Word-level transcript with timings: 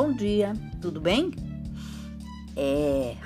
Bom 0.00 0.12
dia, 0.12 0.52
tudo 0.80 1.00
bem? 1.00 1.32
É, 2.54 3.16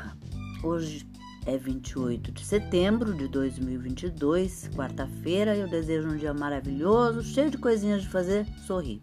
hoje 0.62 1.07
é 1.45 1.59
28 1.59 2.33
de 2.33 2.43
setembro 2.46 3.12
de 3.12 3.29
2022, 3.29 4.71
quarta-feira. 4.75 5.55
Eu 5.55 5.69
desejo 5.69 6.09
um 6.09 6.16
dia 6.16 6.32
maravilhoso, 6.32 7.23
cheio 7.23 7.50
de 7.50 7.59
coisinhas 7.59 8.00
de 8.00 8.09
fazer 8.09 8.46
sorrir. 8.66 9.03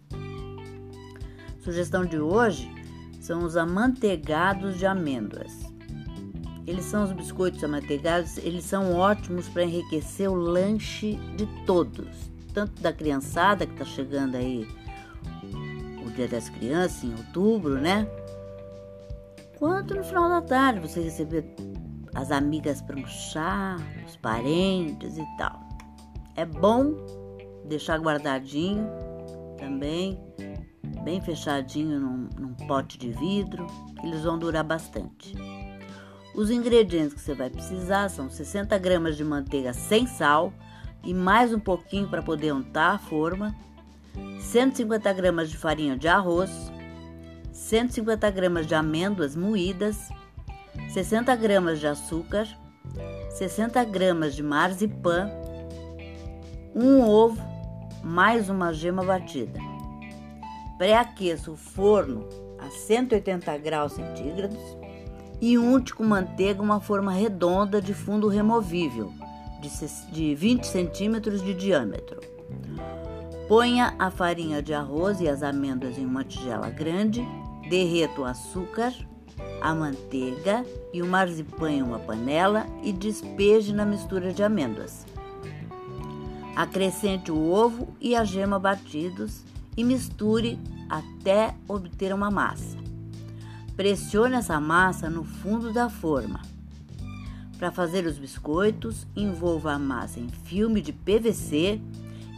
Sugestão 1.60 2.04
de 2.04 2.18
hoje 2.18 2.68
são 3.20 3.44
os 3.44 3.56
amanteigados 3.56 4.76
de 4.76 4.84
amêndoas. 4.84 5.52
Eles 6.66 6.86
são 6.86 7.04
os 7.04 7.12
biscoitos 7.12 7.62
amanteigados, 7.62 8.36
eles 8.38 8.64
são 8.64 8.96
ótimos 8.96 9.48
para 9.48 9.62
enriquecer 9.62 10.28
o 10.28 10.34
lanche 10.34 11.20
de 11.36 11.46
todos, 11.66 12.32
tanto 12.52 12.82
da 12.82 12.92
criançada 12.92 13.64
que 13.64 13.74
está 13.74 13.84
chegando 13.84 14.34
aí 14.34 14.66
Dia 16.20 16.28
das 16.28 16.50
Crianças 16.50 17.02
em 17.02 17.12
outubro, 17.12 17.80
né? 17.80 18.06
Quanto 19.58 19.94
no 19.94 20.04
final 20.04 20.28
da 20.28 20.42
tarde 20.42 20.78
você 20.78 21.00
receber 21.00 21.46
as 22.14 22.30
amigas 22.30 22.82
para 22.82 22.94
um 22.94 23.06
chá, 23.06 23.78
os 24.06 24.16
parentes 24.16 25.16
e 25.16 25.24
tal. 25.38 25.58
É 26.36 26.44
bom 26.44 26.94
deixar 27.64 27.98
guardadinho 27.98 28.86
também, 29.56 30.22
bem 31.04 31.22
fechadinho 31.22 31.98
num, 31.98 32.28
num 32.38 32.52
pote 32.66 32.98
de 32.98 33.12
vidro, 33.12 33.66
eles 34.04 34.22
vão 34.22 34.38
durar 34.38 34.62
bastante. 34.62 35.34
Os 36.34 36.50
ingredientes 36.50 37.14
que 37.14 37.20
você 37.22 37.32
vai 37.32 37.48
precisar 37.48 38.10
são 38.10 38.28
60 38.28 38.76
gramas 38.76 39.16
de 39.16 39.24
manteiga 39.24 39.72
sem 39.72 40.06
sal 40.06 40.52
e 41.02 41.14
mais 41.14 41.50
um 41.54 41.58
pouquinho 41.58 42.08
para 42.10 42.22
poder 42.22 42.52
untar 42.52 42.96
a 42.96 42.98
forma, 42.98 43.56
150 44.40 45.12
gramas 45.12 45.50
de 45.50 45.56
farinha 45.56 45.96
de 45.96 46.08
arroz, 46.08 46.50
150 47.52 48.30
gramas 48.30 48.66
de 48.66 48.74
amêndoas 48.74 49.36
moídas, 49.36 50.08
60 50.88 51.34
gramas 51.36 51.78
de 51.78 51.86
açúcar, 51.86 52.48
60 53.30 53.84
gramas 53.84 54.34
de 54.34 54.42
marzipan, 54.42 55.30
um 56.74 57.02
ovo, 57.02 57.40
mais 58.02 58.48
uma 58.48 58.72
gema 58.72 59.04
batida. 59.04 59.58
Pré-aqueça 60.78 61.50
o 61.50 61.56
forno 61.56 62.28
a 62.58 62.70
180 62.70 63.58
graus 63.58 63.92
centígrados 63.92 64.58
e 65.40 65.58
unte 65.58 65.94
com 65.94 66.04
manteiga 66.04 66.62
uma 66.62 66.80
forma 66.80 67.12
redonda 67.12 67.80
de 67.80 67.94
fundo 67.94 68.28
removível 68.28 69.12
de 70.10 70.34
20 70.34 70.64
centímetros 70.64 71.42
de 71.42 71.54
diâmetro. 71.54 72.20
Ponha 73.50 73.96
a 73.98 74.12
farinha 74.12 74.62
de 74.62 74.72
arroz 74.72 75.20
e 75.20 75.28
as 75.28 75.42
amêndoas 75.42 75.98
em 75.98 76.06
uma 76.06 76.22
tigela 76.22 76.70
grande, 76.70 77.26
derreta 77.68 78.20
o 78.20 78.24
açúcar, 78.24 78.94
a 79.60 79.74
manteiga 79.74 80.64
e 80.94 81.02
o 81.02 81.06
marzipan 81.08 81.72
em 81.72 81.82
uma 81.82 81.98
panela 81.98 82.64
e 82.80 82.92
despeje 82.92 83.72
na 83.72 83.84
mistura 83.84 84.32
de 84.32 84.40
amêndoas. 84.40 85.04
Acrescente 86.54 87.32
o 87.32 87.50
ovo 87.50 87.88
e 88.00 88.14
a 88.14 88.22
gema 88.22 88.56
batidos 88.56 89.42
e 89.76 89.82
misture 89.82 90.56
até 90.88 91.52
obter 91.66 92.14
uma 92.14 92.30
massa. 92.30 92.78
Pressione 93.74 94.36
essa 94.36 94.60
massa 94.60 95.10
no 95.10 95.24
fundo 95.24 95.72
da 95.72 95.90
forma. 95.90 96.40
Para 97.58 97.72
fazer 97.72 98.06
os 98.06 98.16
biscoitos, 98.16 99.08
envolva 99.16 99.72
a 99.72 99.78
massa 99.78 100.20
em 100.20 100.28
filme 100.28 100.80
de 100.80 100.92
PVC 100.92 101.80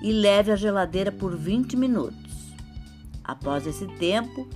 e 0.02 0.12
leve 0.12 0.50
à 0.50 0.56
geladeira 0.56 1.12
por 1.12 1.36
20 1.36 1.76
minutos. 1.76 2.52
Após 3.22 3.66
esse 3.66 3.86
tempo, 3.98 4.48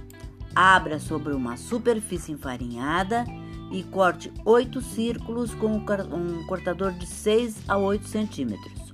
abra 0.54 0.98
sobre 0.98 1.32
uma 1.32 1.56
superfície 1.56 2.32
enfarinhada 2.32 3.24
e 3.70 3.82
corte 3.84 4.32
8 4.44 4.80
círculos 4.80 5.54
com 5.54 5.76
um 5.76 6.46
cortador 6.46 6.92
de 6.92 7.06
6 7.06 7.62
a 7.68 7.76
8 7.76 8.06
centímetros. 8.06 8.92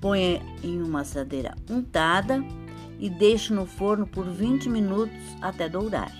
Ponha 0.00 0.42
em 0.64 0.82
uma 0.82 1.02
assadeira 1.02 1.54
untada 1.70 2.42
e 2.98 3.08
deixe 3.08 3.52
no 3.52 3.66
forno 3.66 4.06
por 4.06 4.24
20 4.28 4.68
minutos 4.68 5.18
até 5.40 5.68
dourar. 5.68 6.12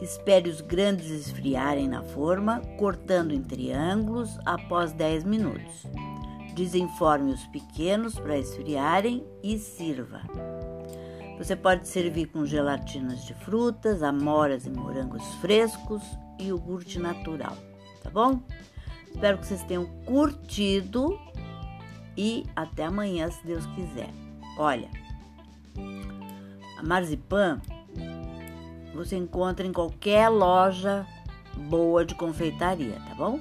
Espere 0.00 0.48
os 0.48 0.60
grandes 0.60 1.10
esfriarem 1.10 1.88
na 1.88 2.02
forma, 2.02 2.60
cortando 2.76 3.32
em 3.32 3.42
triângulos 3.42 4.38
após 4.44 4.92
10 4.92 5.24
minutos. 5.24 5.86
Desenforme 6.54 7.32
os 7.32 7.46
pequenos 7.46 8.18
para 8.18 8.38
esfriarem 8.38 9.26
e 9.42 9.58
sirva. 9.58 10.20
Você 11.38 11.56
pode 11.56 11.88
servir 11.88 12.26
com 12.26 12.44
gelatinas 12.44 13.24
de 13.24 13.34
frutas, 13.34 14.02
amoras 14.02 14.66
e 14.66 14.70
morangos 14.70 15.24
frescos 15.40 16.02
e 16.38 16.48
iogurte 16.48 16.98
natural, 16.98 17.56
tá 18.02 18.10
bom? 18.10 18.40
Espero 19.10 19.38
que 19.38 19.46
vocês 19.46 19.62
tenham 19.64 19.86
curtido 20.04 21.18
e 22.16 22.44
até 22.54 22.84
amanhã, 22.84 23.30
se 23.30 23.44
Deus 23.46 23.64
quiser. 23.74 24.10
Olha, 24.58 24.88
a 26.78 26.82
marzipan 26.82 27.60
você 28.94 29.16
encontra 29.16 29.66
em 29.66 29.72
qualquer 29.72 30.28
loja 30.28 31.06
boa 31.68 32.04
de 32.04 32.14
confeitaria, 32.14 33.00
tá 33.08 33.14
bom? 33.14 33.40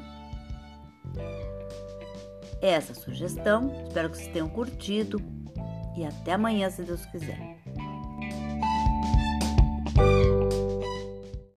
Essa 2.62 2.94
sugestão. 2.94 3.72
Espero 3.88 4.10
que 4.10 4.18
vocês 4.18 4.32
tenham 4.32 4.50
curtido 4.50 5.22
e 5.96 6.06
até 6.06 6.34
amanhã, 6.34 6.70
se 6.70 6.84
Deus 6.84 7.06
quiser. 7.08 7.58